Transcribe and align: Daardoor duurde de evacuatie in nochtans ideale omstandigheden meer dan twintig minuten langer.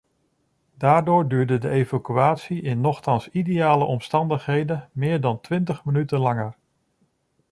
Daardoor 0.75 1.27
duurde 1.27 1.57
de 1.57 1.69
evacuatie 1.69 2.61
in 2.61 2.81
nochtans 2.81 3.27
ideale 3.29 3.83
omstandigheden 3.83 4.89
meer 4.91 5.21
dan 5.21 5.41
twintig 5.41 5.85
minuten 5.85 6.19
langer. 6.19 6.55